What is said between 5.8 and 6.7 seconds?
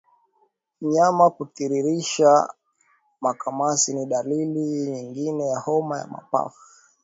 ya mapafu